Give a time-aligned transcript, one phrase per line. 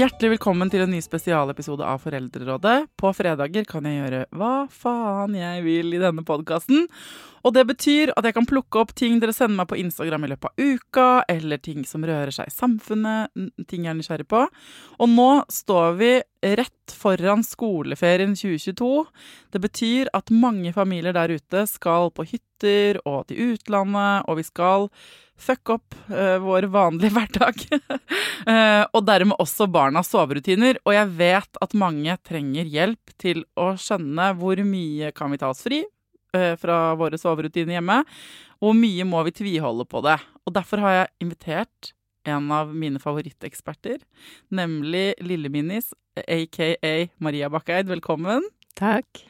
[0.00, 2.86] Hjertelig velkommen til en ny spesialepisode av Foreldrerådet.
[2.96, 6.86] På fredager kan jeg gjøre hva faen jeg vil i denne podkasten.
[7.44, 10.30] Og det betyr at jeg kan plukke opp ting dere sender meg på Instagram i
[10.30, 13.34] løpet av uka, eller ting som rører seg i samfunnet,
[13.68, 14.46] ting jeg er nysgjerrig på.
[15.04, 19.06] Og nå står vi rett foran skoleferien 2022.
[19.52, 24.46] Det betyr at mange familier der ute skal på hytter og til utlandet, og vi
[24.46, 24.88] skal
[25.40, 27.62] fuck opp uh, vår vanlige hverdag.
[28.48, 30.80] uh, og dermed også barnas soverutiner.
[30.84, 35.52] Og jeg vet at mange trenger hjelp til å skjønne hvor mye kan vi ta
[35.52, 35.82] oss fri
[36.36, 38.02] uh, fra våre soverutiner hjemme,
[38.60, 40.18] og hvor mye må vi tviholde på det.
[40.44, 41.94] Og derfor har jeg invitert
[42.28, 44.02] en av mine favoritteksperter,
[44.48, 45.92] nemlig Lille-Minis,
[46.26, 47.88] aka Maria Bakkeid.
[47.88, 48.44] Velkommen.
[48.78, 49.24] Takk.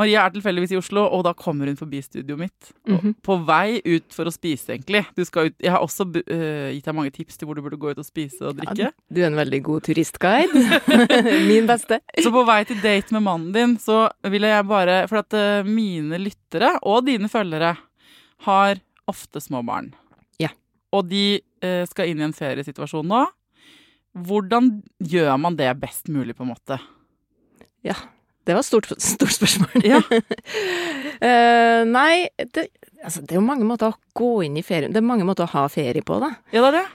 [0.00, 2.70] Maria er tilfeldigvis i Oslo, og da kommer hun forbi studioet mitt.
[2.88, 3.14] Mm -hmm.
[3.22, 5.04] På vei ut for å spise, egentlig.
[5.16, 7.98] Ut, jeg har også uh, gitt deg mange tips til hvor du burde gå ut
[7.98, 8.82] og spise og drikke.
[8.82, 10.80] Ja, du er en veldig god turistguide.
[11.50, 12.00] Min beste.
[12.22, 15.66] så på vei til date med mannen din, så vil jeg bare For at uh,
[15.66, 17.76] mine lyttere, og dine følgere,
[18.38, 19.94] har ofte små barn.
[20.92, 21.26] Og de
[21.64, 23.22] eh, skal inn i en feriesituasjon nå.
[24.28, 26.76] Hvordan gjør man det best mulig, på en måte?
[27.86, 27.96] Ja,
[28.44, 29.86] det var et stort, stort spørsmål.
[29.86, 30.02] Ja.
[30.02, 32.68] uh, nei, det,
[33.00, 35.46] altså, det er jo mange måter å gå inn i ferie Det er mange måter
[35.46, 36.34] å ha ferie på, da.
[36.52, 36.86] Ja, det er det.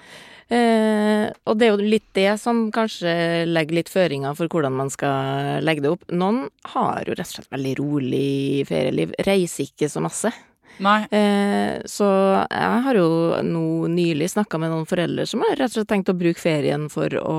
[0.48, 4.92] Uh, og det er jo litt det som kanskje legger litt føringer for hvordan man
[4.94, 6.06] skal legge det opp.
[6.14, 8.30] Noen har jo rett og slett veldig rolig
[8.70, 10.32] ferieliv, reiser ikke så masse.
[10.80, 12.08] Uh, så
[12.46, 13.10] jeg har jo
[13.46, 16.90] nå nylig snakka med noen foreldre som har rett og slett tenkt å bruke ferien
[16.94, 17.38] for å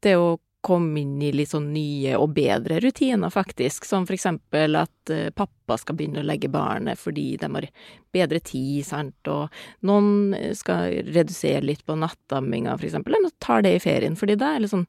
[0.00, 3.84] Det å komme inn i litt sånn nye og bedre rutiner, faktisk.
[3.88, 7.68] Som for eksempel at uh, pappa skal begynne å legge barnet fordi de har
[8.12, 9.28] bedre tid, sant.
[9.28, 9.48] Og
[9.88, 13.16] noen skal redusere litt på nattamminga, for eksempel.
[13.16, 14.88] De tar det i ferien, fordi det er litt sånn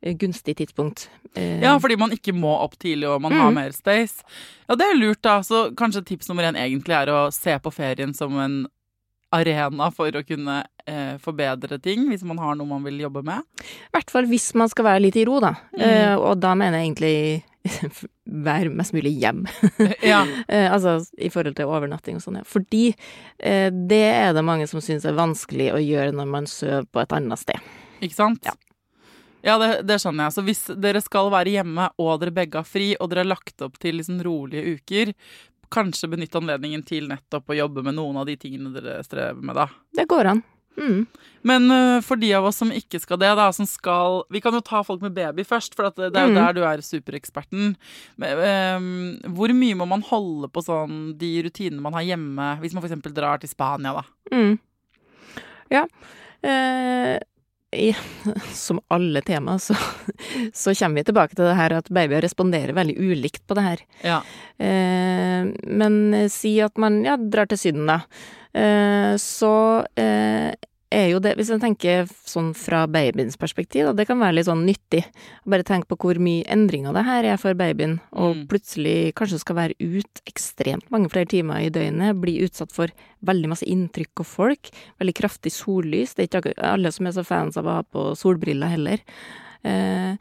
[0.00, 1.08] gunstig tidspunkt.
[1.36, 3.40] Uh, ja, fordi man ikke må opp tidlig og man mm.
[3.42, 4.26] har mer space.
[4.68, 5.38] Ja, det er lurt, da.
[5.46, 8.62] Så kanskje tips nummer én egentlig er å se på ferien som en
[9.34, 13.44] arena for å kunne eh, forbedre ting, hvis man har noe man vil jobbe med?
[13.60, 15.54] I hvert fall hvis man skal være litt i ro, da.
[15.76, 15.82] Mm.
[15.84, 17.16] Eh, og da mener jeg egentlig
[18.48, 19.44] vær mest mulig hjem.
[20.12, 20.22] ja.
[20.48, 22.46] eh, altså i forhold til overnatting og sånn, ja.
[22.48, 26.88] Fordi eh, det er det mange som syns er vanskelig å gjøre når man sover
[26.88, 27.68] på et annet sted.
[28.04, 28.48] Ikke sant?
[28.48, 28.56] Ja.
[29.46, 30.34] Ja, det, det, skjønner jeg.
[30.34, 33.64] Så hvis dere skal være hjemme og dere begge har fri, og dere har lagt
[33.64, 35.14] opp til liksom rolige uker,
[35.72, 39.58] kanskje benytte anledningen til nettopp å jobbe med noen av de tingene dere strever med,
[39.58, 39.68] da.
[39.96, 40.44] Det går an.
[40.78, 41.06] Mm.
[41.42, 44.54] Men uh, for de av oss som ikke skal det, da, som skal Vi kan
[44.54, 46.38] jo ta folk med baby først, for det er jo mm.
[46.38, 47.72] der du er supereksperten.
[48.20, 48.44] Men,
[48.78, 52.86] um, hvor mye må man holde på sånn de rutinene man har hjemme, hvis man
[52.86, 53.10] f.eks.
[53.10, 54.06] drar til Spania, da?
[54.30, 54.54] Mm.
[55.74, 55.82] Ja.
[56.46, 57.18] Uh,
[57.76, 57.96] i,
[58.52, 59.76] som alle tema, så,
[60.54, 63.84] så kommer vi tilbake til det her at babyer responderer veldig ulikt på det her.
[64.02, 64.18] Ja.
[64.56, 66.00] Eh, men
[66.32, 68.00] si at man ja, drar til Syden, da.
[68.56, 69.52] Eh, så
[70.00, 70.50] eh,
[70.90, 74.46] er jo det, hvis jeg tenker sånn fra babyens perspektiv, da, det kan være litt
[74.48, 75.02] sånn nyttig.
[75.44, 78.46] Bare tenk på hvor mye endringer det her er for babyen, og Mm.
[78.48, 82.88] plutselig kanskje skal være ut ekstremt mange flere timer i døgnet, bli utsatt for
[83.24, 84.70] veldig masse inntrykk og folk,
[85.00, 86.14] veldig kraftig sollys.
[86.14, 88.98] Det er ikke alle som er så fans av å ha på solbriller heller.
[89.64, 90.16] Eh,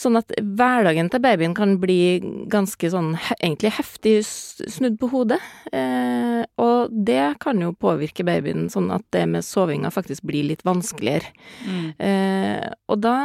[0.00, 2.20] Sånn at hverdagen til babyen kan bli
[2.50, 5.40] ganske sånn egentlig heftig snudd på hodet.
[5.76, 10.64] Eh, og det kan jo påvirke babyen sånn at det med sovinga faktisk blir litt
[10.64, 11.34] vanskeligere.
[11.66, 11.86] Mm.
[12.00, 13.16] Eh, og da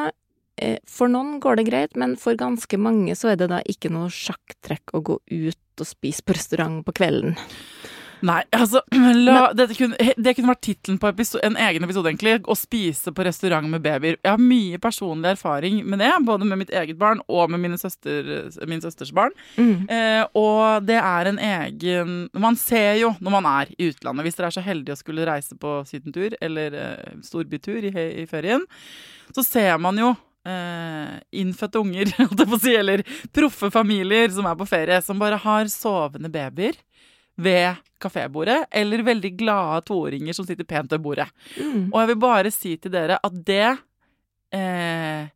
[0.59, 3.93] eh, For noen går det greit, men for ganske mange så er det da ikke
[3.93, 7.39] noe sjakktrekk å gå ut og spise på restaurant på kvelden.
[8.25, 8.81] Nei, altså
[9.27, 12.37] la, dette kunne, Det kunne vært tittelen på episode, en egen episode, egentlig.
[12.49, 14.17] Å spise på restaurant med babyer.
[14.17, 18.29] Jeg har mye personlig erfaring med det, både med mitt eget barn og med søster,
[18.69, 19.35] min søsters barn.
[19.57, 19.87] Mm.
[19.91, 24.37] Eh, og det er en egen Man ser jo når man er i utlandet, hvis
[24.37, 27.93] dere er så heldige å skulle reise på sydentur eller eh, storbytur i,
[28.23, 28.63] i ferien,
[29.35, 33.01] så ser man jo Uh, innfødte unger, holdt jeg på å si, eller
[33.33, 36.77] proffe familier som er på ferie, som bare har sovende babyer
[37.35, 41.27] ved kafébordet, eller veldig glade toåringer som sitter pent ved bordet.
[41.57, 41.89] Mm.
[41.91, 43.77] Og jeg vil bare si til dere at det
[44.55, 45.31] eh,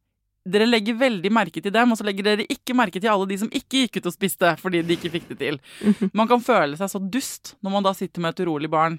[0.50, 3.36] Dere legger veldig merke til dem, og så legger dere ikke merke til alle de
[3.38, 5.60] som ikke gikk ut og spiste fordi de ikke fikk det til.
[5.84, 6.10] Mhm.
[6.16, 8.98] Man kan føle seg så dust når man da sitter med et urolig barn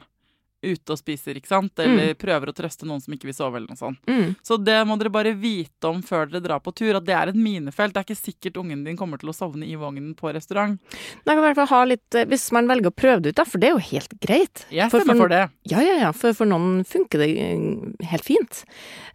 [0.62, 1.78] ute og spiser, ikke sant?
[1.80, 3.98] Eller prøver å trøste noen som ikke vil sove, eller noe sånt.
[4.10, 4.34] Mm.
[4.44, 7.32] Så det må dere bare vite om før dere drar på tur, at det er
[7.32, 7.94] et minefelt.
[7.94, 10.76] Det er ikke sikkert ungen din kommer til å sovne i vognen på restaurant.
[11.24, 13.38] Da kan i hvert fall ha litt eh, Hvis man velger å prøve det ut,
[13.40, 14.66] da, for det er jo helt greit.
[14.70, 15.42] Jeg stemmer for- for det.
[15.72, 18.64] Ja, ja, ja, for, for noen funker det eh, helt fint.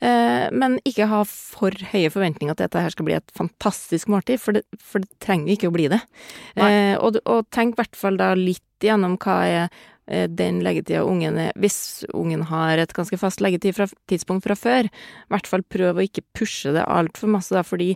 [0.02, 4.10] Eh, men ikke ha for høye forventninger til at dette her skal bli et fantastisk
[4.12, 6.02] måltid, for det, for det trenger ikke å bli det.
[6.58, 9.70] Eh, og, og tenk i hvert fall da litt gjennom hva er
[10.06, 13.88] den leggetida ungen er Hvis ungen har et ganske fast leggetid fra,
[14.56, 17.96] før, i hvert fall prøv å ikke pushe det altfor masse, da, fordi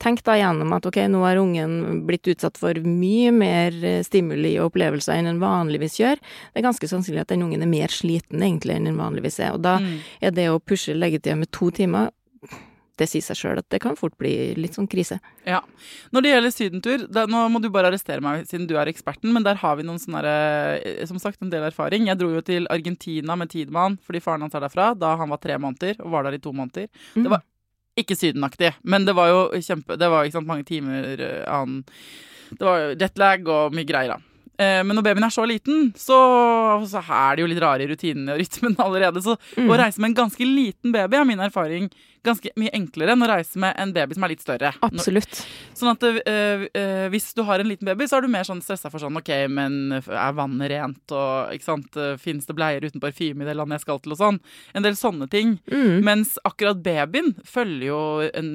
[0.00, 4.54] Tenk da gjennom at ok, nå har ungen blitt utsatt for mye mer eh, stimuli
[4.56, 6.16] og opplevelser enn den vanligvis gjør.
[6.16, 9.52] Det er ganske sannsynlig at den ungen er mer sliten egentlig enn den vanligvis er.
[9.58, 9.98] Og da Mm.
[10.22, 12.08] er det å pushe leggetida med to timer
[13.00, 15.18] det sier seg sjøl at det kan fort bli litt sånn krise.
[15.48, 15.62] Ja.
[16.14, 19.32] Når det gjelder sydentur, da, nå må du bare arrestere meg siden du er eksperten,
[19.34, 20.34] men der har vi noen sånne,
[20.78, 22.08] eh, som sagt, en del erfaring.
[22.10, 25.40] Jeg dro jo til Argentina med Tidemann fordi faren hans er derfra, da han var
[25.42, 26.90] tre måneder, og var der i to måneder.
[27.14, 27.24] Mm.
[27.24, 27.46] Det var
[28.00, 31.82] ikke sydenaktig, men det var jo kjempe Det var ikke sant, mange timer eh, annen
[32.52, 34.29] Det var jetlag og mye greier, da.
[34.60, 36.18] Eh, Men når babyen er så liten, så,
[36.90, 39.22] så er det jo litt rare i rutinene og rytmen allerede.
[39.24, 39.70] Så Mm.
[39.72, 41.88] å reise med en ganske liten baby er min erfaring
[42.22, 44.70] ganske mye enklere enn å reise med en baby som er litt større.
[44.84, 45.38] Absolutt.
[45.74, 48.60] Sånn at øh, øh, hvis du har en liten baby, så er du mer sånn
[48.60, 53.00] stressa for sånn OK, men er vannet rent, og ikke sant, fins det bleier uten
[53.00, 54.40] parfyme i det landet jeg skal til, og sånn.
[54.76, 55.56] En del sånne ting.
[55.72, 56.02] Mm.
[56.04, 58.02] Mens akkurat babyen følger jo
[58.36, 58.52] en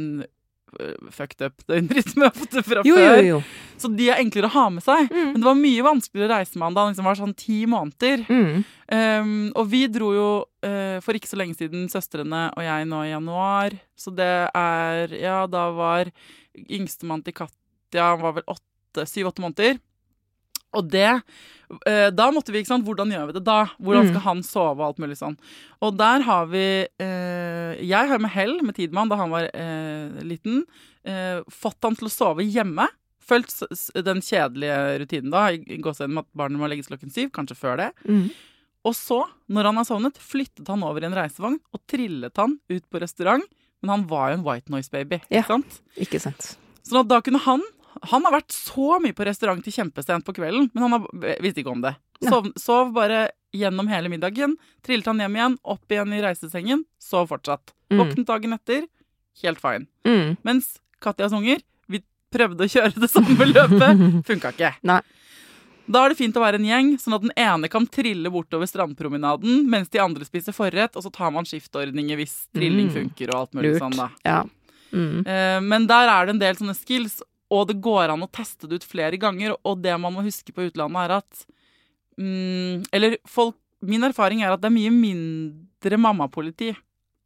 [1.15, 2.29] fucked up døgnrytme
[2.67, 3.21] fra Jo, jo, før.
[3.27, 3.39] jo.
[3.81, 5.09] Så de er enklere å ha med seg.
[5.11, 5.31] Mm.
[5.33, 7.57] Men det var mye vanskeligere å reise med han da han liksom var sånn ti
[7.71, 8.23] måneder.
[8.29, 8.63] Mm.
[8.95, 10.27] Um, og vi dro jo
[10.67, 13.75] uh, for ikke så lenge siden, søstrene og jeg, nå i januar.
[13.97, 16.11] Så det er Ja, da var
[16.55, 19.77] yngstemann til Katja han var vel åtte, syv-åtte måneder.
[20.75, 21.07] Og det
[21.87, 23.61] eh, Da måtte vi, ikke sant, hvordan gjør vi det da?
[23.81, 24.11] Hvordan Mm.
[24.11, 25.37] skal han sove og alt mulig sånn.
[25.81, 26.65] Og der har vi
[26.99, 30.65] eh, Jeg har med hell med Tidemann da han var eh, liten,
[31.05, 32.87] eh, fått han til å sove hjemme.
[33.25, 33.63] Fulgt
[34.05, 37.57] den kjedelige rutinen da, i seg inn med at barnet må legges klokken syv, kanskje
[37.57, 37.87] før det.
[38.05, 38.27] Mm.
[38.85, 42.59] Og så, når han har sovnet, flyttet han over i en reisevogn og trillet han
[42.69, 43.41] ut på restaurant.
[43.81, 45.41] Men han var jo en white noise baby, Ja.
[45.41, 45.79] ikke sant?
[45.97, 46.51] Ikke sant.
[46.85, 47.63] Sånn at da kunne han
[48.11, 51.07] Han har vært så mye på restaurant til kjempesent på kvelden, men han har,
[51.41, 51.95] visste ikke om det.
[52.23, 54.55] Sov, sov bare gjennom hele middagen.
[54.85, 57.73] Trillet han hjem igjen, opp igjen i reisesengen, sov fortsatt.
[57.91, 57.99] Mm.
[58.01, 58.87] Våknet dagen etter,
[59.43, 59.87] helt fine.
[60.07, 60.35] Mm.
[60.43, 64.73] Mens Katjas unger, vi prøvde å kjøre det samme løpet, funka ikke.
[64.87, 65.01] Nei.
[65.85, 68.65] Da er det fint å være en gjeng, sånn at den ene kan trille bortover
[68.65, 72.95] strandpromenaden, mens de andre spiser forrett, og så tar man skiftordninger hvis trilling Mm.
[72.95, 73.83] funker og alt mulig Lurt.
[73.83, 74.07] sånn, da.
[74.25, 74.39] Ja.
[74.91, 75.27] Mm.
[75.27, 77.19] Eh, men der er det en del sånne skills,
[77.53, 80.53] og det går an å teste det ut flere ganger, og det man må huske
[80.55, 81.45] på utlandet er at
[82.17, 86.71] mm, Eller folk Min erfaring er at det er mye mindre mammapoliti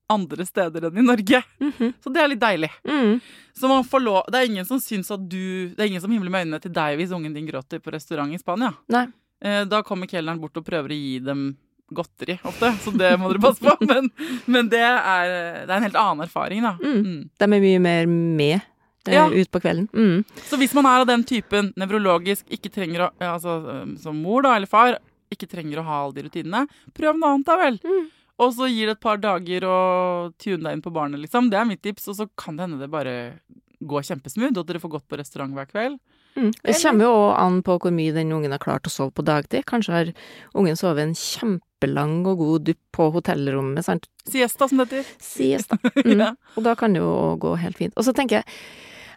[0.09, 1.39] andre steder enn i Norge.
[1.61, 1.93] Mhm.
[2.03, 2.71] Så det er litt deilig.
[2.83, 3.19] Mm.
[3.53, 6.11] Så man får lov, det er ingen som syns at du Det er ingen som
[6.11, 8.73] himler med øynene til deg hvis ungen din gråter på restaurant i Spania.
[8.89, 9.05] Nei.
[9.41, 11.57] Eh, Da kommer kelneren bort og prøver å gi dem
[11.89, 13.73] godteri ofte, så det må dere passe på.
[13.89, 14.09] Men,
[14.45, 15.31] men det, er,
[15.65, 16.75] det, er, en helt annen erfaring, da.
[16.77, 16.99] Mm.
[17.05, 17.23] Mm.
[17.33, 18.67] De er mye mer med
[19.07, 19.25] ja.
[19.31, 19.87] ut på kvelden.
[19.93, 20.23] Mm.
[20.49, 23.59] Så hvis man er av den typen nevrologisk, ikke trenger å Altså
[24.01, 24.97] som mor da, eller far,
[25.31, 26.65] ikke trenger å ha alle de rutinene,
[26.97, 27.79] prøv noe annet, da vel.
[27.85, 28.09] Mm.
[28.39, 31.49] Og så gir det et par dager og tune deg inn på barnet, liksom.
[31.51, 32.07] Det er mitt tips.
[32.11, 33.15] Og så kan det hende det bare
[33.79, 35.99] går kjempesmooth, og at dere får gått på restaurant hver kveld.
[36.37, 36.51] Mm.
[36.63, 39.25] Det kommer jo òg an på hvor mye den ungen har klart å sove på
[39.27, 39.65] dagtid.
[39.67, 40.11] Kanskje har
[40.55, 44.07] ungen sovet en kjempelang og god dupp på hotellrommet, sant.
[44.29, 45.15] Siesta, som det heter.
[45.23, 45.79] Siesta.
[45.99, 46.21] Mm.
[46.21, 46.29] ja.
[46.55, 47.95] Og da kan det jo gå helt fint.
[47.99, 48.47] Og så tenker jeg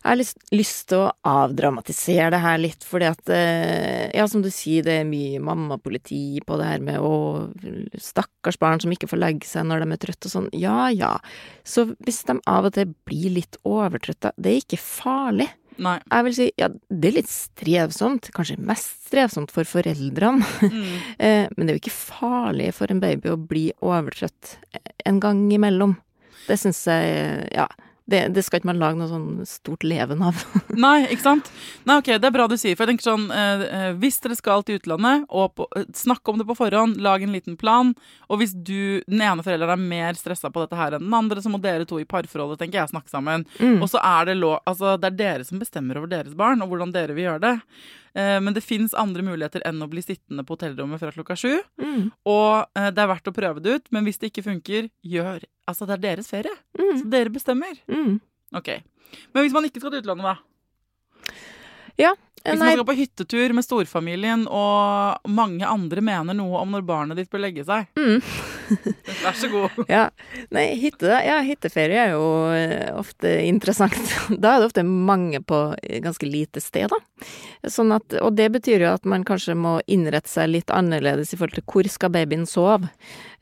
[0.03, 4.43] jeg har lyst, lyst, til å avdramatisere det her litt, fordi at eh, Ja, som
[4.43, 7.15] du sier, det er mye mammapoliti på det her med å
[8.03, 10.49] Stakkars barn som ikke får legge seg når de er trøtte og sånn.
[10.59, 11.15] Ja ja.
[11.63, 15.49] Så hvis de av og til blir litt overtrøtte, det er ikke farlig.
[15.83, 15.95] Nei.
[16.03, 20.91] Jeg vil si, ja, det er litt strevsomt, kanskje mest strevsomt for foreldrene, mm.
[21.23, 24.57] Eh, men det er jo ikke farlig for en baby å bli overtrøtt
[25.07, 25.95] en gang imellom.
[26.49, 27.69] Det syns jeg, ja.
[28.05, 30.41] Det, det, skal ikke man lage noe sånn stort leven av.
[30.85, 31.51] Nei, ikke sant?
[31.87, 32.75] Nei, ok, Det er bra du sier.
[32.75, 36.27] For jeg tenker sånn, eh, eh, Hvis dere skal til utlandet, og på, eh, snakk
[36.33, 37.95] om det på forhånd, lag en liten plan.
[38.29, 41.45] Og hvis du, den ene forelderen er mer stressa på dette her enn den andre,
[41.45, 43.47] så må dere to i parforholdet tenker jeg, snakke sammen.
[43.63, 43.79] Mm.
[43.79, 46.73] Og så er det lov Altså, det er dere som bestemmer over deres barn, og
[46.73, 47.57] hvordan dere vil gjøre det.
[48.15, 51.55] Eh, men det fins andre muligheter enn å bli sittende på hotellrommet fra klokka sju.
[51.81, 52.11] Mm.
[52.29, 55.45] Og eh, det er verdt å prøve det ut, men hvis det ikke funker, gjør
[55.71, 56.51] Altså, det er deres ferie.
[56.75, 56.97] Mm.
[56.99, 57.77] Så dere bestemmer.
[57.87, 58.17] Mm.
[58.59, 58.69] Ok.
[59.31, 61.37] Men hvis man ikke skal til utlandet, da?
[62.01, 62.11] Ja,
[62.43, 67.21] hvis man skal på hyttetur med storfamilien, og mange andre mener noe om når barnet
[67.21, 68.19] ditt bør legge seg mm.
[69.23, 69.83] Vær så god.
[69.91, 70.07] Ja.
[70.55, 72.25] Nei, hytte, ja, hytteferie er jo
[72.57, 73.99] eh, ofte interessant.
[74.43, 75.59] Da er det ofte mange på
[76.03, 77.29] ganske lite sted, da.
[77.71, 81.39] Sånn at, og det betyr jo at man kanskje må innrette seg litt annerledes i
[81.39, 82.91] forhold til hvor skal babyen sove.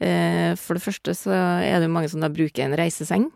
[0.03, 3.31] Eh, for det første så er det jo mange som da bruker en reiseseng.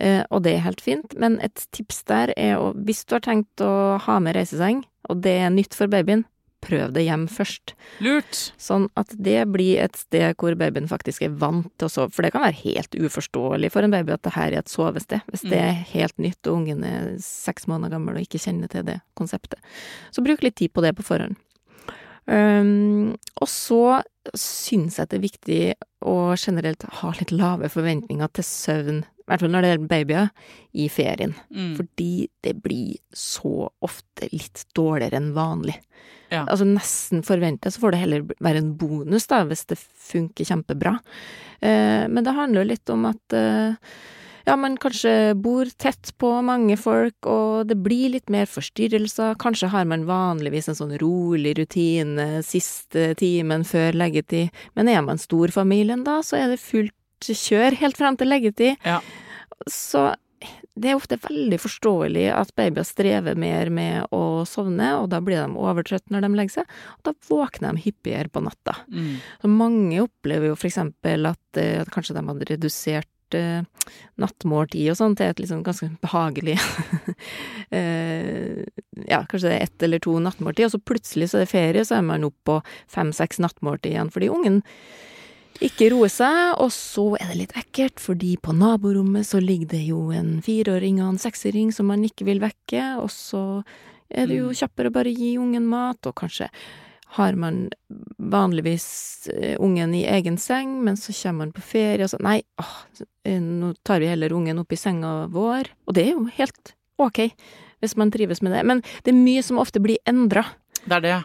[0.00, 3.24] Eh, og det er helt fint, men et tips der er å, hvis du har
[3.26, 6.24] tenkt å ha med reiseseng, og det er nytt for babyen,
[6.64, 7.74] prøv det hjem først.
[8.04, 8.38] Lurt.
[8.60, 12.12] Sånn at det blir et sted hvor babyen faktisk er vant til å sove.
[12.14, 15.24] For det kan være helt uforståelig for en baby at det her er et sovested,
[15.32, 15.86] hvis det er mm.
[15.94, 19.60] helt nytt og ungen er seks måneder gammel og ikke kjenner til det konseptet.
[20.12, 21.38] Så bruk litt tid på det på forhånd.
[22.30, 24.02] Um, og så
[24.36, 25.62] syns jeg det er viktig
[26.06, 29.00] å generelt ha litt lave forventninger til søvn
[29.30, 30.30] i hvert fall når det gjelder babyer,
[30.74, 31.34] i ferien.
[31.54, 31.74] Mm.
[31.78, 35.76] Fordi det blir så ofte litt dårligere enn vanlig.
[36.30, 36.44] Ja.
[36.44, 40.96] Altså nesten forventet, så får det heller være en bonus, da, hvis det funker kjempebra.
[41.62, 43.94] Eh, men det handler jo litt om at eh,
[44.46, 49.36] ja, man kanskje bor tett på mange folk, og det blir litt mer forstyrrelser.
[49.42, 55.22] Kanskje har man vanligvis en sånn rolig rutine siste timen før leggetid, men er man
[55.22, 56.94] storfamilien da, så er det fullt
[57.26, 58.80] kjør helt frem til leggetid.
[58.86, 59.00] Ja.
[59.68, 60.10] Så
[60.80, 65.42] det er ofte veldig forståelig at babyer strever mer med å sovne, og da blir
[65.42, 68.76] de overtrøtt når de legger seg, og da våkner de hyppigere på natta.
[68.88, 69.16] Mm.
[69.42, 74.88] Så mange opplever jo for eksempel at, eh, at kanskje de hadde redusert uh, nattmåltid
[74.90, 76.56] og sånn til et liksom ganske behagelig
[77.70, 78.64] uh,
[79.12, 81.84] Ja, kanskje det er ett eller to nattmåltid, og så plutselig så er det ferie,
[81.86, 82.58] så er man oppe på
[82.90, 84.60] fem-seks nattmåltid igjen, fordi ungen
[85.60, 89.82] ikke roe seg, og så er det litt ekkelt, fordi på naborommet så ligger det
[89.88, 93.42] jo en fireåring og en seksåring som man ikke vil vekke, og så
[94.10, 94.56] er det jo mm.
[94.62, 96.48] kjappere å bare gi ungen mat, og kanskje
[97.16, 97.70] har man
[98.16, 102.38] vanligvis eh, ungen i egen seng, men så kommer man på ferie og så Nei,
[102.62, 102.76] åh,
[103.26, 105.72] eh, nå tar vi heller ungen opp i senga vår.
[105.90, 107.24] Og det er jo helt ok,
[107.82, 108.62] hvis man trives med det.
[108.62, 110.44] Men det er mye som ofte blir endra.
[110.84, 111.16] Det er det.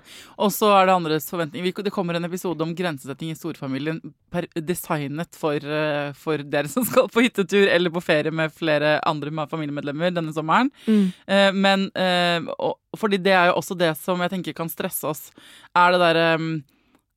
[0.41, 1.83] Og så er det andres forventninger.
[1.85, 4.01] Det kommer en episode om grensesetting i storfamilien
[4.55, 9.47] designet for, eh, for, dere som skal på hyttetur eller på ferie med flere andre
[9.51, 10.71] familiemedlemmer denne sommeren.
[10.87, 11.05] Mm.
[11.27, 15.29] Eh, men eh, fordi det er jo også det som jeg tenker kan stresse oss,
[15.75, 16.27] er det derre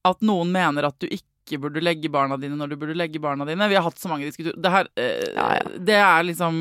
[0.08, 3.46] at noen mener at du ikke burde legge barna dine når du burde legge barna
[3.48, 3.68] dine.
[3.68, 4.60] Vi har hatt så mange diskusjoner.
[4.62, 4.90] Det her
[5.34, 5.76] ja, ja.
[5.78, 6.58] Det er liksom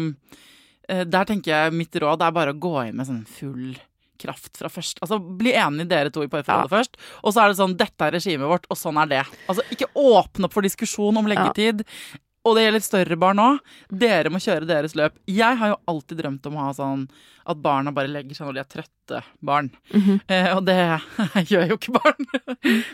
[0.87, 3.75] Der tenker jeg mitt råd er bare å gå inn med sånn full
[4.19, 5.01] kraft fra først.
[5.01, 6.75] Altså, Bli enige dere to i parforholdet ja.
[6.77, 7.01] først.
[7.23, 9.25] Og så er det sånn Dette er regimet vårt, og sånn er det.
[9.47, 11.83] Altså, Ikke åpne opp for diskusjon om leggetid.
[11.85, 12.23] Ja.
[12.47, 13.57] Og det gjelder større barn òg.
[13.91, 15.17] Dere må kjøre deres løp.
[15.27, 17.03] Jeg har jo alltid drømt om å ha sånn
[17.47, 19.69] at barna bare legger seg når de er trøtte barn.
[19.93, 20.19] Mm -hmm.
[20.27, 21.01] eh, og det
[21.51, 22.25] gjør jo ikke barn.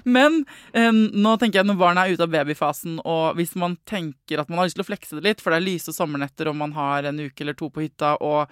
[0.03, 4.39] Men eh, nå tenker jeg når barna er ute av babyfasen, og hvis man tenker
[4.39, 6.55] at man har lyst til å flekse det litt, for det er lyse sommernetter og
[6.55, 8.49] man har en uke eller to på hytta, og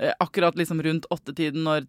[0.00, 1.86] eh, akkurat liksom rundt åttetiden når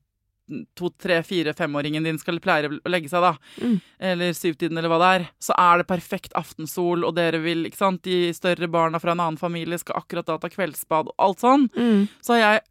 [0.76, 3.80] to, tre, fire, femåringen din skal pleie å legge seg, da, Mm.
[4.00, 7.78] eller syvtiden, eller hva det er, så er det perfekt aftensol, og dere vil, ikke
[7.78, 11.40] sant, de større barna fra en annen familie skal akkurat da ta kveldsbad, og alt
[11.40, 12.08] sånn, Mm.
[12.22, 12.62] så har jeg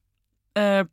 [0.57, 0.85] eh,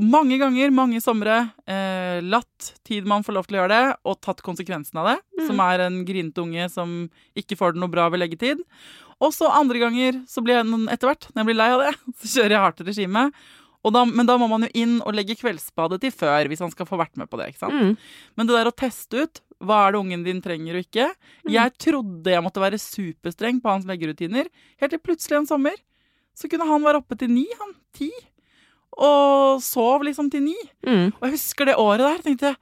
[0.00, 4.20] mange ganger, mange somre, eh, latt tid man får lov til å gjøre det, og
[4.20, 5.46] tatt konsekvensen av det, Mm.
[5.46, 8.58] som er en grinete unge som ikke får det noe bra ved leggetid.
[9.20, 11.94] Og så andre ganger, så blir jeg etter hvert, når jeg blir lei av det,
[12.20, 13.32] så kjører jeg hardt regime.
[13.92, 16.86] Da, men da må man jo inn og legge kveldsbadet til før, hvis han skal
[16.88, 17.48] få vært med på det.
[17.52, 17.74] ikke sant?
[17.74, 17.96] Mm.
[18.36, 21.04] Men det der å teste ut hva er det ungen din trenger og ikke
[21.48, 24.48] Jeg trodde jeg måtte være superstreng på hans leggerutiner,
[24.82, 25.76] helt til plutselig en sommer
[26.36, 27.70] så kunne han være oppe til ni, han.
[27.96, 28.10] Ti.
[29.00, 30.56] Og sov liksom til ni.
[30.84, 31.06] Mm.
[31.16, 32.22] Og jeg husker det året der.
[32.24, 32.58] tenkte jeg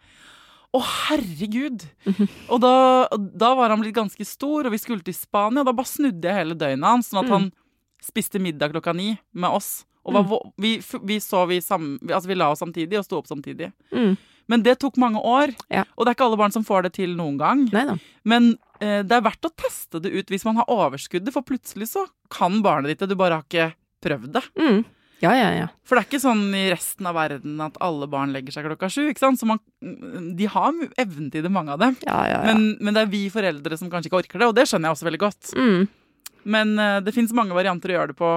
[0.74, 1.84] å, herregud!
[2.50, 2.72] Og da,
[3.14, 5.62] da var han blitt ganske stor, og vi skulle til Spania.
[5.62, 7.34] Og da bare snudde jeg hele døgnet hans, sånn at Mm.
[7.34, 7.52] han
[8.04, 9.82] spiste middag klokka ni med oss.
[10.04, 10.52] Og var, mm.
[10.60, 10.76] vi,
[11.08, 13.70] vi så vi, sam, altså vi la oss samtidig og sto opp samtidig.
[13.94, 14.16] Mm.
[14.52, 15.86] Men det tok mange år, Ja.
[15.96, 17.62] og det er ikke alle barn som får det til noen gang.
[17.72, 17.96] Neida.
[18.28, 21.88] Men eh, det er verdt å teste det ut hvis man har overskuddet, for plutselig
[21.94, 23.14] så kan barnet ditt det.
[23.14, 23.70] Du bare har ikke
[24.04, 24.44] prøvd det.
[24.60, 24.84] Mm.
[25.24, 25.66] Ja, ja, ja.
[25.88, 28.90] For det er ikke sånn i resten av verden at alle barn legger seg klokka
[28.92, 29.06] sju.
[29.08, 29.40] ikke sant?
[29.40, 31.96] Så man, de har evnen til det, mange av dem.
[32.04, 32.52] ja, ja, ja.
[32.52, 34.98] Men, men det er vi foreldre som kanskje ikke orker det, og det skjønner jeg
[34.98, 35.54] også veldig godt.
[35.56, 35.86] Mm.
[36.44, 38.32] Men eh, det fins mange varianter å gjøre det på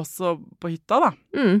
[0.00, 1.10] også på hytta, da.
[1.36, 1.60] Mm.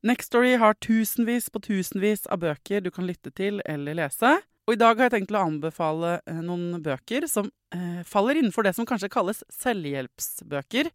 [0.00, 4.38] Nextory har tusenvis på tusenvis av bøker du kan lytte til eller lese.
[4.64, 8.64] Og i dag har jeg tenkt å anbefale eh, noen bøker som eh, faller innenfor
[8.64, 10.88] det som kanskje kalles selvhjelpsbøker.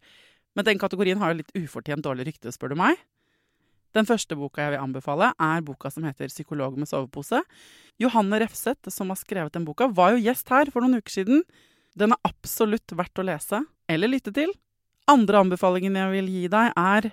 [0.58, 2.98] Men den kategorien har jo litt ufortjent dårlig rykte, spør du meg.
[3.94, 7.44] Den første boka jeg vil anbefale, er boka som heter 'Psykolog med sovepose'.
[8.02, 11.44] Johanne Refseth, som har skrevet den boka, var jo gjest her for noen uker siden.
[11.96, 14.50] Den er absolutt verdt å lese eller lytte til.
[15.06, 17.12] Andre anbefalingen jeg vil gi deg, er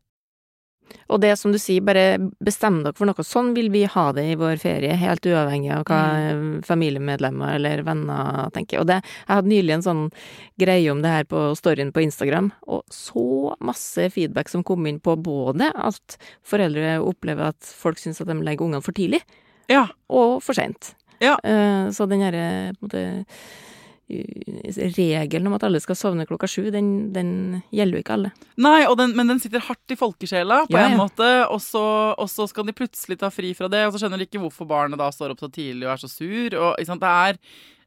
[1.11, 3.23] Og det som du sier, bare bestem dere for noe.
[3.23, 5.99] Sånn vil vi ha det i vår ferie, helt uavhengig av hva
[6.67, 8.81] familiemedlemmer eller venner tenker.
[8.81, 10.03] Og det, jeg hadde nylig en sånn
[10.59, 14.99] greie om det her på storyen på Instagram, og så masse feedback som kom inn
[15.03, 16.17] på både at
[16.47, 19.23] foreldre opplever at folk syns at de legger ungene for tidlig,
[19.71, 20.93] Ja, og for seint.
[21.21, 21.37] Ja.
[21.45, 23.35] Eh, Så den herre på en måte
[24.95, 27.31] regelen om at alle skal sovne klokka sju, den, den
[27.73, 28.31] gjelder jo ikke alle.
[28.61, 31.01] Nei, den, men den sitter hardt i folkesjela på Ja, en ja.
[31.01, 34.21] måte, og så, og så skal de plutselig ta fri fra det, og så skjønner
[34.21, 36.57] de ikke hvorfor barnet da står opp så tidlig og er så sur.
[36.59, 37.03] Og, sant?
[37.03, 37.37] Det er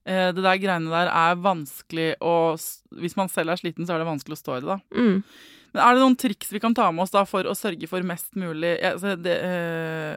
[0.04, 2.36] eh, det der greiene der er vanskelig å
[3.00, 4.80] Hvis man selv er sliten, så er det vanskelig å stå i det, da.
[4.94, 5.18] Mm.
[5.74, 8.04] Men er det noen triks vi kan ta med oss da for å sørge for
[8.06, 10.12] mest mulig altså det, eh,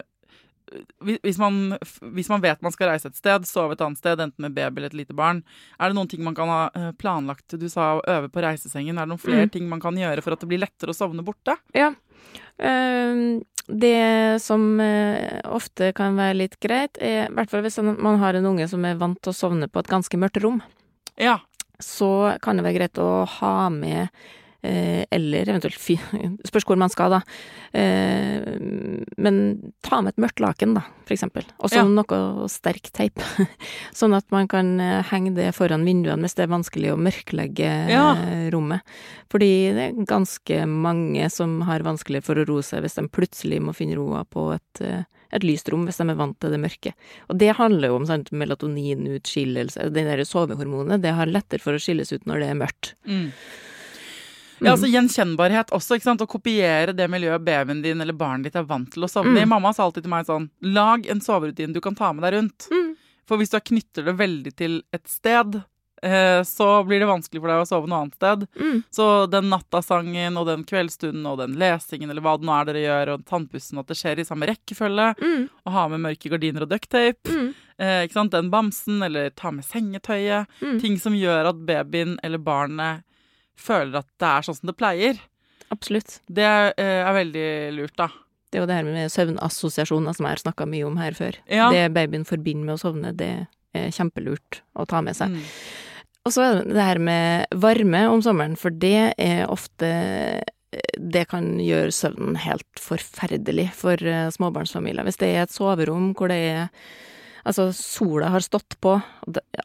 [1.01, 1.77] hvis- man,
[2.13, 4.77] hvis man vet man skal reise et sted, sove et annet sted, enten med baby
[4.79, 5.43] eller et lite barn,
[5.79, 7.57] er det noen ting man kan ha eh, planlagt?
[7.59, 8.97] Du sa å øve på reisesengen.
[8.97, 9.51] Er det noen flere Mm.
[9.51, 11.57] ting man kan gjøre for at det blir lettere å sovne borte?
[11.73, 11.93] Ja.
[12.59, 18.17] Ehm, Det som eh, ofte kan være litt greit, er i hvert fall hvis man
[18.21, 20.61] har en unge som er vant til å sovne på et ganske mørkt rom,
[21.17, 21.39] Ja.
[21.81, 24.07] så kan det være greit å ha med
[24.67, 25.95] eller eventuelt fy,
[26.49, 27.21] Spørs hvor man skal, da.
[27.77, 28.57] Eh,
[29.17, 29.39] men
[29.85, 31.45] ta med et mørkt laken, da, for eksempel.
[31.59, 31.87] Og så Ja.
[31.87, 33.19] noe sterk teip.
[33.95, 37.69] sånn at man kan eh, henge det foran vinduene hvis det er vanskelig å mørklegge
[37.91, 38.07] Ja.
[38.15, 38.81] eh, rommet.
[39.31, 43.61] Fordi det er ganske mange som har vanskelig for å roe seg hvis de plutselig
[43.61, 45.03] må finne roa på et, eh,
[45.35, 46.93] et lyst rom, hvis de er vant til det mørke.
[47.29, 51.81] Og det handler jo om sant, melatoninutskillelse, det der sovehormonet, det har lettere for å
[51.81, 52.93] skilles ut når det er mørkt.
[53.07, 53.31] Mm.
[54.59, 55.97] Ja, altså Gjenkjennbarhet også.
[55.97, 56.23] ikke sant?
[56.23, 59.45] Å kopiere det miljøet babyen din eller barnet ditt er vant til å sovne i.
[59.45, 59.53] Mm.
[59.55, 62.69] Mamma sa alltid til meg sånn Lag en soverutine du kan ta med deg rundt.
[62.73, 62.93] Mm.
[63.27, 65.59] For hvis du knytter det veldig til et sted,
[66.01, 68.45] eh, så blir det vanskelig for deg å sove noe annet sted.
[68.55, 68.77] Mm.
[68.93, 72.83] Så den nattasangen og den kveldsstunden og den lesingen eller hva det nå er dere
[72.85, 75.09] gjør, og tannpussen, at det skjer i samme rekkefølge.
[75.21, 75.49] Mm.
[75.67, 77.27] og ha med mørke gardiner og ducktape.
[77.27, 77.49] Mm.
[77.83, 78.23] Eh?
[78.31, 80.47] Den bamsen, eller ta med sengetøyet.
[80.61, 80.79] Mm.
[80.81, 83.03] Ting som gjør at babyen eller barnet
[83.59, 85.19] føler at det er sånn som det pleier.
[85.73, 86.21] Absolutt.
[86.31, 88.09] Det er, er veldig lurt, da.
[88.47, 91.35] Det er jo det her med søvnassosiasjoner som jeg har snakka mye om her før.
[91.51, 91.67] Ja.
[91.73, 93.33] Det babyen forbinder med å sovne, det
[93.75, 95.35] er kjempelurt å ta med seg.
[95.35, 95.49] Mm.
[96.27, 99.89] Og så er det det her med varme om sommeren, for det er ofte
[100.99, 105.05] Det kan gjøre søvnen helt forferdelig for eh, småbarnsfamilier.
[105.07, 106.65] Hvis det er et soverom hvor det er
[107.47, 108.97] Altså, sola har stått på.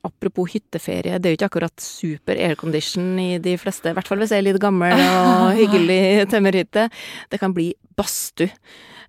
[0.07, 4.23] Apropos hytteferie, det er jo ikke akkurat super aircondition i de fleste, i hvert fall
[4.23, 6.87] hvis jeg er litt gammel og hyggelig tømmerhytte.
[7.33, 8.53] Det kan bli badstue.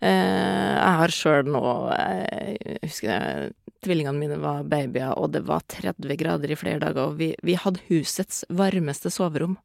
[0.03, 1.61] Eh, jeg har sjøl nå
[1.95, 3.51] eh, Jeg husker jeg,
[3.83, 7.55] tvillingene mine var babyer, og det var 30 grader i flere dager, og vi, vi
[7.59, 9.57] hadde husets varmeste soverom.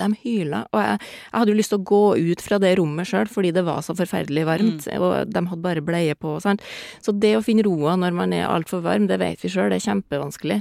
[0.00, 3.10] De hyla, og jeg, jeg hadde jo lyst til å gå ut fra det rommet
[3.10, 6.64] sjøl, fordi det var så forferdelig varmt, og de hadde bare bleie på, sant.
[7.04, 9.80] Så det å finne roa når man er altfor varm, det vet vi sjøl, det
[9.80, 10.60] er kjempevanskelig.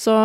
[0.00, 0.16] Så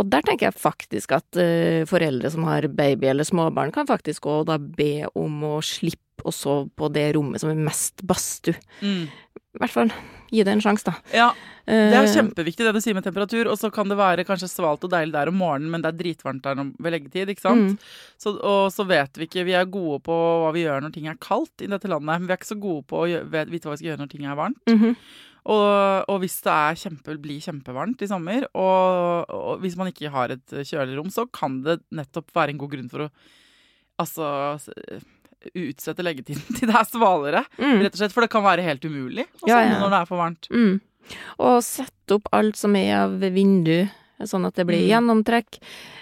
[0.00, 4.30] og der tenker jeg faktisk at uh, foreldre som har baby eller småbarn, kan faktisk
[4.30, 8.56] òg da be om å slippe å sove på det rommet som er mest badstue.
[8.80, 9.04] Mm.
[9.10, 9.92] I hvert fall
[10.30, 10.94] gi det en sjanse, da.
[11.14, 11.30] Ja,
[11.70, 13.50] det er Eh, kjempeviktig det du sier med temperatur.
[13.50, 15.98] Og så kan det være kanskje svalt og deilig der om morgenen, men det er
[16.00, 17.74] dritvarmt der ved leggetid, ikke sant.
[17.74, 17.78] Mm.
[18.18, 21.08] Så, og så vet vi ikke Vi er gode på hva vi gjør når ting
[21.10, 23.74] er kaldt i dette landet, men vi er ikke så gode på å vite hva
[23.76, 24.62] vi skal gjøre når ting er varmt.
[24.70, 24.94] mhm.
[25.50, 30.10] Og, og hvis det er kjempe, blir kjempevarmt i sommer, og, og hvis man ikke
[30.12, 33.08] har et kjølerom, så kan det nettopp være en god grunn for å
[34.04, 34.28] altså
[35.54, 37.80] utsette leggetiden til det er svalere, Mm.
[37.82, 38.12] rett og slett.
[38.12, 39.78] For det kan være helt umulig å Ja, ja.
[39.80, 40.48] når det er for varmt.
[40.50, 40.80] Mm.
[41.40, 43.88] Og sette opp alt som er av vindu,
[44.20, 44.90] sånn at det blir Mm.
[44.92, 45.58] gjennomtrekk.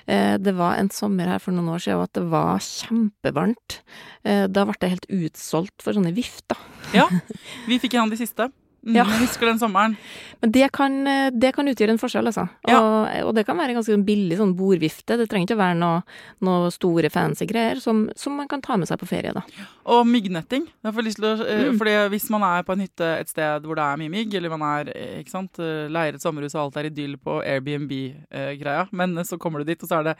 [0.08, 3.80] Eh, Det var en sommer her for noen år siden at det var kjempevarmt.
[4.24, 6.56] Eh, Da ble det helt utsolgt for sånne vifter.
[6.92, 7.06] Ja,
[7.68, 8.50] vi fikk en av de siste.
[8.88, 9.04] Mm, Ja.
[9.12, 9.96] Jeg husker den sommeren.
[10.40, 12.46] Men det kan, eh, det kan utgjøre en forskjell, altså.
[12.68, 12.78] Ja.
[12.80, 15.16] Og, og det kan være en ganske billig sånn bordvifte.
[15.18, 16.02] Det trenger ikke å være noe,
[16.46, 19.42] noe store fancy greier som, som man kan ta med seg på ferie, da.
[19.84, 20.68] Og myggnetting.
[20.84, 21.76] Å, eh, Mm.
[21.78, 24.48] fordi Hvis man er på en hytte et sted hvor det er mye mygg, eller
[24.56, 28.88] man er, eh, ikke sant, leiret leier et sommerhus og alt er idyll på Airbnb-greia,
[28.92, 30.16] men så kommer du dit, og så er det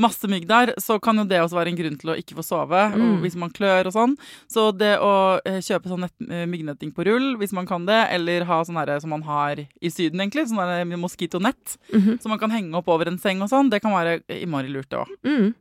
[0.00, 2.44] masse mygg der, så kan jo det også være en grunn til å ikke få
[2.46, 3.20] sove, Mm.
[3.20, 4.16] hvis man klør og sånn.
[4.48, 6.08] Så det å kjøpe sånn
[6.48, 10.20] myggnetting på rull, hvis man kan det, eller ha sånn som man har i Syden,
[10.20, 12.20] egentlig, sånn moskitonett mm -hmm.
[12.22, 14.90] som man kan henge opp over en seng og sånn, det kan være innmari lurt,
[14.90, 15.08] det òg.
[15.24, 15.54] Mm.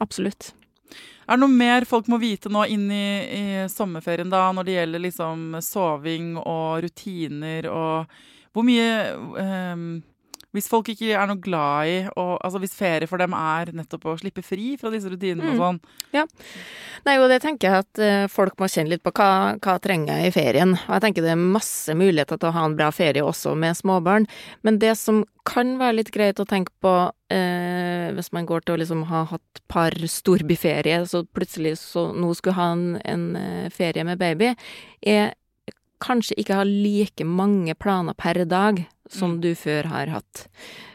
[0.00, 0.54] Absolutt.
[1.26, 3.08] Er det noe mer folk må vite nå inn i,
[3.64, 8.06] i sommerferien da, når det gjelder liksom soving og rutiner og
[8.54, 10.02] hvor mye ehm,
[10.56, 14.08] Hvis folk ikke er noe glad i og, Altså hvis ferie for dem er nettopp
[14.08, 15.80] å slippe fri fra disse rutinene og sånn.
[16.12, 16.26] sånn.
[17.06, 19.30] Nei, og det tenker jeg at eh, folk må kjenne litt på hva,
[19.62, 20.74] hva trenger jeg i ferien.
[20.86, 23.78] Og jeg tenker det er masse muligheter til å ha en bra ferie også med
[23.78, 24.28] småbarn.
[24.66, 26.92] Men det som kan være litt greit å tenke på
[27.32, 32.32] eh, hvis man går til å liksom ha hatt par storbyferie, så plutselig så nå
[32.34, 34.54] skulle ha en, en eh, ferie med baby,
[35.06, 35.34] er
[36.02, 39.40] kanskje ikke ha like mange planer per dag som Mm.
[39.40, 40.46] du før har hatt.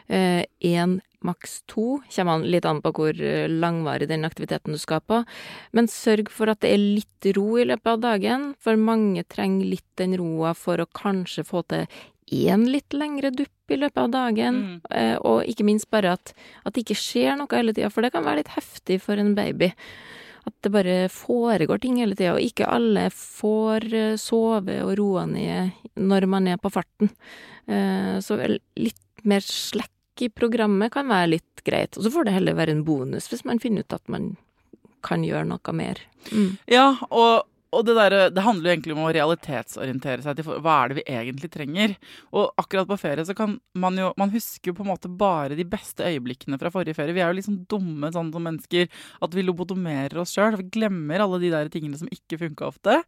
[0.08, 5.00] Én, maks to, kommer an litt an på hvor eh, langvarig den aktiviteten du skal
[5.00, 5.24] på.
[5.72, 9.64] Men sørg for at det er litt ro i løpet av dagen, for mange trenger
[9.70, 11.86] litt den roa for å kanskje få til
[12.32, 14.54] én litt lengre dupp i løpet av dagen.
[14.54, 14.80] Mm.
[14.90, 16.34] Eh, Og ikke minst bare at,
[16.66, 19.34] at det ikke skjer noe hele tida, for det kan være litt heftig for en
[19.34, 19.72] baby.
[20.46, 25.26] At det bare foregår ting hele tida, og ikke alle får eh, sove og roe
[25.30, 27.12] ned når man er på farten.
[27.68, 28.38] Eh, Så
[28.76, 31.96] litt mer slekk i programmet kan være litt greit.
[31.96, 34.32] Og så får det heller være en bonus hvis man finner ut at man
[35.02, 35.98] kan gjøre noe mer.
[36.30, 36.58] Mm.
[36.70, 40.74] Ja, og og det, der, det handler jo egentlig om å realitetsorientere seg til hva
[40.82, 41.94] er det vi egentlig trenger.
[42.36, 45.56] Og akkurat på ferie så kan man jo Man husker jo på en måte bare
[45.56, 47.14] de beste øyeblikkene fra forrige ferie.
[47.16, 48.90] Vi er jo liksom dumme sånn som mennesker
[49.24, 50.58] at vi lobotomerer oss sjøl.
[50.60, 52.98] Vi glemmer alle de der tingene som ikke funka ofte.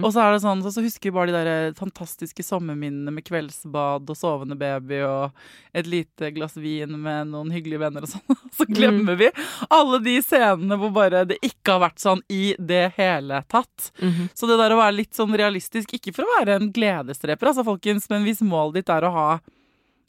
[0.00, 3.26] Og så er det sånn, så, så husker vi bare de der fantastiske sommerminnene med
[3.28, 5.36] kveldsbad og sovende baby og
[5.74, 8.40] et lite glass vin med noen hyggelige venner og sånn.
[8.56, 9.28] Så glemmer vi
[9.74, 13.90] alle de scenene hvor bare det ikke har vært sånn i det hele tatt.
[14.14, 14.30] Mhm.
[14.34, 17.66] Så det der å være litt sånn realistisk, ikke for å være en gledesdreper, altså
[17.66, 19.28] folkens, men hvis målet ditt er å ha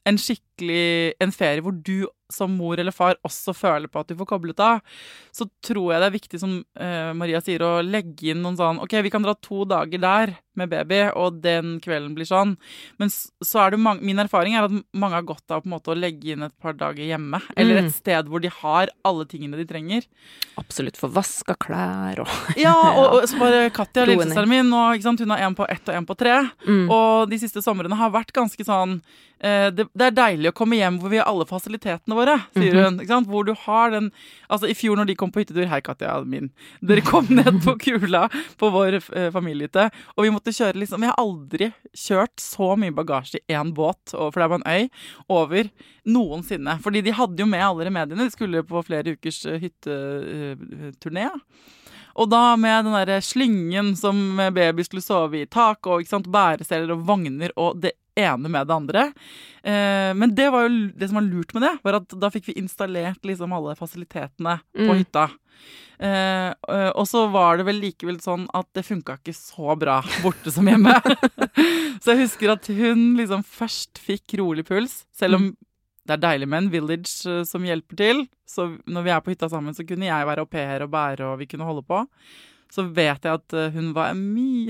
[0.06, 4.16] en skikkelig en ferie hvor du som mor eller far også føler på at du
[4.20, 4.82] får koblet av,
[5.36, 8.82] så tror jeg det er viktig, som uh, Maria sier, å legge inn noen sånn
[8.84, 12.56] OK, vi kan dra to dager der med baby, og den kvelden blir sånn.
[13.02, 15.74] Men så er det mange Min erfaring er at mange har godt av på en
[15.76, 17.42] måte å legge inn et par dager hjemme.
[17.58, 17.86] Eller Mm.
[17.90, 20.06] et sted hvor de har alle tingene de trenger.
[20.58, 25.32] Absolutt få vaska klær og Ja, og, og så bare Katja, lillesøsteren min, nå, hun
[25.36, 26.38] har en på ett og en på tre.
[26.66, 26.90] mm.
[26.90, 29.02] Og de siste somrene har vært ganske sånn
[29.44, 32.74] uh, det, det er deilig å komme hjem hvor vi har alle fasilitetene våre, sier
[32.74, 32.84] Mhm.
[32.86, 33.00] hun.
[33.04, 33.28] Ikke sant?
[33.30, 34.12] Hvor du har den
[34.50, 36.52] Altså, i fjor når de kom på hyttetur Hei, Katja min.
[36.86, 38.28] Dere kom ned på Kula
[38.60, 42.94] på vår eh, familiehytte, og vi måtte kjøre liksom Jeg har aldri kjørt så mye
[42.94, 44.90] bagasje i én båt, for det er på en øy,
[45.30, 45.70] over
[46.06, 46.80] noensinne.
[46.82, 48.26] Fordi de hadde jo med alle remediene.
[48.28, 51.30] De skulle på flere ukers eh, hytteturné.
[52.16, 56.30] Og da med den der slyngen som baby skulle sove i, tak og ikke sant,
[56.32, 59.04] bæresteller og vogner og det ene med det andre.
[59.64, 62.48] Eh, men det var jo det som var lurt med det, var at da fikk
[62.52, 64.98] vi installert liksom alle fasilitetene på Mm.
[65.04, 65.30] hytta.
[66.00, 70.02] Eh, eh, og så var det vel likevel sånn at det funka ikke så bra
[70.24, 70.92] borte som hjemme.
[72.04, 75.48] så jeg husker at hun liksom først fikk rolig puls, selv om
[76.06, 78.28] det er deilig med en village som hjelper til.
[78.46, 81.26] Så når vi er på hytta sammen, så kunne jeg være au pair og bære,
[81.32, 82.04] og vi kunne holde på.
[82.74, 83.92] Så vet jeg at eh, hun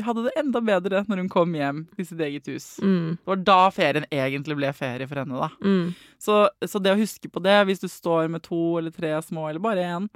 [0.05, 2.67] hadde det enda bedre når hun kom hjem til sitt eget hus.
[2.84, 3.15] Mm.
[3.17, 5.49] Det var da ferien egentlig ble ferie for henne, da.
[5.63, 5.93] Mm.
[6.21, 9.47] Så, så det å huske på det, hvis du står med to eller tre små,
[9.49, 10.10] eller bare én,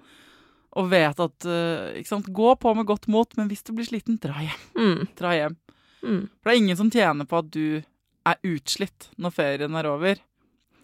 [0.77, 3.87] og vet at eh, ikke sant, Gå på med godt mot, men hvis du blir
[3.87, 4.65] sliten, dra hjem.
[4.77, 5.05] Mm.
[5.17, 5.57] Dra hjem.
[6.03, 6.23] Mm.
[6.27, 7.81] For det er ingen som tjener på at du
[8.29, 10.21] er utslitt når ferien er over.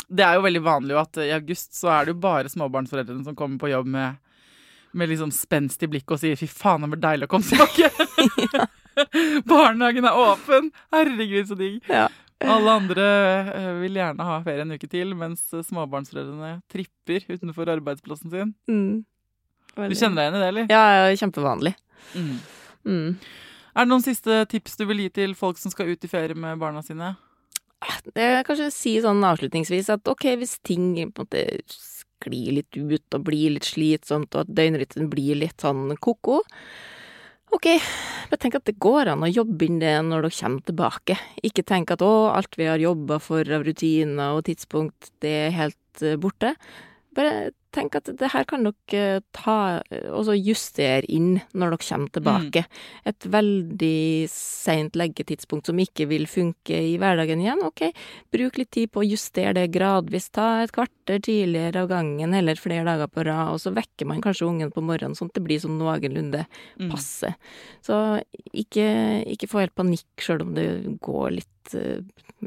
[0.05, 3.37] Det er jo veldig vanlig at i august så er det jo bare småbarnsforeldrene som
[3.37, 4.19] kommer på jobb med,
[4.95, 8.67] med liksom spenst i blikket og sier 'fy faen, det var deilig å komme tilbake'.
[9.51, 10.69] Barnehagen er åpen!
[10.95, 11.81] Herregud, så digg.
[11.91, 12.07] Ja.
[12.45, 13.07] Alle andre
[13.55, 18.53] eh, vil gjerne ha ferie en uke til, mens småbarnsforeldrene tripper utenfor arbeidsplassen sin.
[18.71, 19.03] Mm.
[19.75, 20.71] Du kjenner deg igjen i det, eller?
[20.71, 21.73] Ja, ja, kjempevanlig.
[22.15, 22.35] Mm.
[22.87, 23.09] Mm.
[23.75, 26.37] Er det noen siste tips du vil gi til folk som skal ut i ferie
[26.37, 27.15] med barna sine?
[27.85, 31.43] Jeg vil kanskje si sånn avslutningsvis at ok, hvis ting på en måte
[32.21, 36.41] sklir litt ut og blir litt slitsomt, og at døgnrytmen blir litt sånn ko-ko,
[37.55, 37.69] ok,
[38.31, 41.19] bare tenk at det går an å jobbe inn det når dere kommer tilbake.
[41.47, 45.55] Ikke tenk at å, alt vi har jobba for av rutiner og tidspunkt, det er
[45.55, 46.55] helt eh, borte.
[47.15, 49.57] Bare tenk at det her kan dere ta
[50.15, 52.63] og justere inn når dere kommer tilbake.
[53.05, 57.89] Et veldig seint leggetidspunkt som ikke vil funke i hverdagen igjen, ok,
[58.33, 60.29] bruk litt tid på å justere det gradvis.
[60.35, 64.23] Ta et kvarter tidligere av gangen eller flere dager på rad, og så vekker man
[64.23, 66.45] kanskje ungen på morgenen sånn at det blir sånn noenlunde
[66.79, 66.89] Mm.
[66.91, 67.33] passe.
[67.81, 68.21] Så
[68.53, 70.65] ikke, ikke få helt panikk sjøl om det
[71.01, 72.01] går litt eh,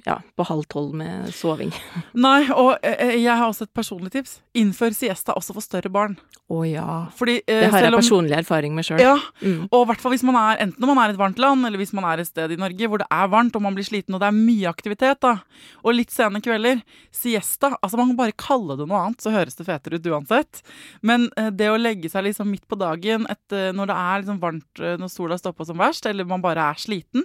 [0.04, 1.72] ja, på halv tolv med soving.
[2.14, 4.40] Nei, og eh, jeg har også et personlig tips.
[4.54, 6.16] Innfør siesta også for større barn.
[6.50, 7.06] Å ja.
[7.14, 9.00] Fordi eh, Det har jeg om- personlig erfaring med sjøl.
[9.00, 9.68] Ja, Mm.
[9.72, 11.78] og hvert fall hvis man er enten når man er i et varmt land, eller
[11.78, 14.14] hvis man er et sted i Norge hvor det er varmt og man blir sliten
[14.14, 15.42] og det er mye aktivitet, da,
[15.84, 16.82] og litt sene kvelder.
[17.12, 17.76] Siesta.
[17.82, 20.62] Altså, man kan bare kalle det noe annet, så høres det fetere ut uansett.
[21.02, 24.22] Men eh, det å legge seg liksom midt på dagen et, eh, når det er
[24.22, 27.24] liksom varmt, eh, når sola står på som verst, eller man bare er sliten,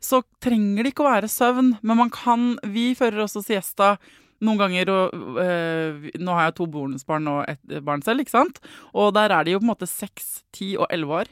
[0.00, 3.96] så trenger det ikke å være søvn, men man kan Vi fører også siesta
[4.44, 8.60] noen ganger, og øh, Nå har jeg to bonusbarn og ett barn selv, ikke sant?
[8.92, 11.30] Og der er de jo på en måte seks, ti og elleve år.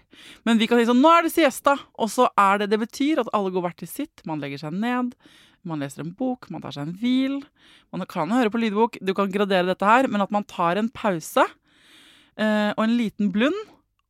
[0.49, 1.77] Men vi kan si sånn Nå er det siesta!
[2.01, 4.25] Og så er det Det betyr at alle går hvert til sitt.
[4.29, 5.13] Man legger seg ned.
[5.65, 7.39] Man leser en bok, man tar seg en hvil.
[7.93, 8.99] Man kan høre på lydbok.
[9.01, 13.33] Du kan gradere dette her, men at man tar en pause øh, og en liten
[13.33, 13.57] blund.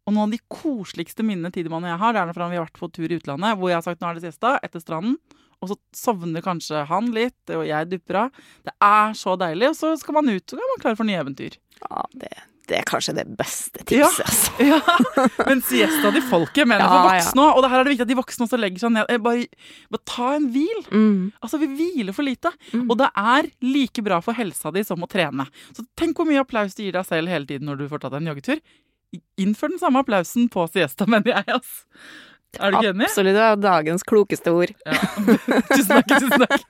[0.05, 2.67] Og noen av de koseligste minnene Tidemann og jeg har, det er fra vi har
[2.67, 5.17] vært på tur i utlandet, hvor jeg har sagt nå er det siesta, etter stranden.
[5.63, 8.43] Og så sovner kanskje han litt, og jeg dupper av.
[8.67, 11.21] Det er så deilig, og så skal man ut, så er man klar for nye
[11.23, 11.57] eventyr.
[11.85, 12.31] Ja, det,
[12.71, 14.09] det er kanskje det beste Ja.
[14.09, 14.53] tipset, altså.
[14.71, 14.79] Ja,
[15.49, 17.57] Men siesta til folket, mener jeg Ja, for voksne òg.
[17.59, 19.11] Og det her er det viktig at de voksne også legger seg ned.
[19.25, 19.47] Bare,
[19.93, 20.85] bare ta en hvil.
[20.95, 21.19] Mm.
[21.45, 22.53] Altså, vi hviler for lite.
[22.73, 22.87] Mm.
[22.89, 25.49] Og det er like bra for helsa di som å trene.
[25.77, 28.15] Så tenk hvor mye applaus du gir deg selv hele tiden når du får tatt
[28.17, 28.63] deg en joggetur.
[29.39, 31.75] Innfør den samme applausen på siesta, mener jeg, ass.
[32.59, 33.07] Er du ikke enig?
[33.09, 33.35] Absolutt.
[33.37, 34.73] Det er dagens klokeste ord.
[34.87, 34.99] Ja.
[35.75, 36.13] tusen takk.
[36.13, 36.67] tusen takk.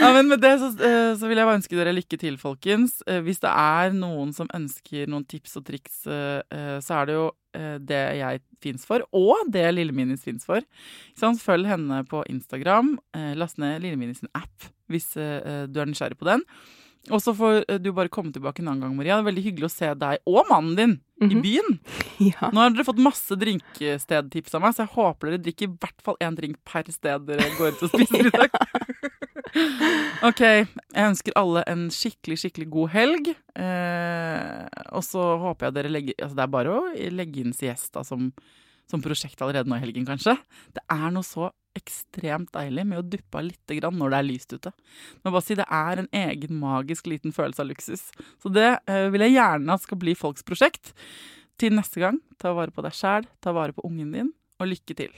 [0.00, 2.98] Ja, men med det så, eh, så vil jeg bare ønske dere lykke til, folkens.
[3.06, 7.18] Eh, Hvis det er noen som ønsker noen tips og triks, eh, så er det
[7.18, 10.60] jo det jeg fins for, og det Lilleminis fins for.
[11.16, 12.98] Følg henne på Instagram.
[13.40, 16.44] Last ned Lilleminis app hvis du er nysgjerrig på den.
[17.14, 19.16] Og så får eh, du bare komme tilbake en annen gang, Maria.
[19.18, 21.42] Det er veldig hyggelig å se deg og mannen din i Mhm.
[21.44, 21.78] byen.
[22.32, 22.48] Ja.
[22.50, 26.00] Nå har dere fått masse drinkstedtips av meg, så jeg håper dere drikker i hvert
[26.02, 28.50] fall én drink per sted dere går ut og spiser i dag.
[30.28, 30.40] OK.
[30.42, 33.30] Jeg ønsker alle en skikkelig, skikkelig god helg.
[33.56, 34.66] Eh,
[34.96, 36.80] og så håper jeg dere legger Altså, det er bare å
[37.20, 38.30] legge inn siesta som,
[38.90, 40.36] som prosjekt allerede nå i helgen, kanskje.
[40.76, 44.28] Det er noe så ekstremt deilig med å duppe av lite grann når det er
[44.28, 44.72] lyst ute.
[45.22, 48.08] Men bare si det er en egen magisk liten følelse av luksus.
[48.42, 50.94] Så det eh, vil jeg gjerne at skal bli folks prosjekt.
[51.56, 54.96] Til neste gang, ta vare på deg sjæl, ta vare på ungen din, og lykke
[54.98, 55.14] til.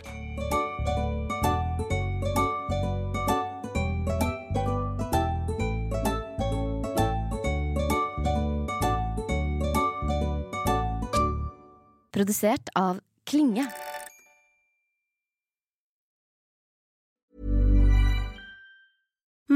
[12.15, 13.67] Produsert av Klinge.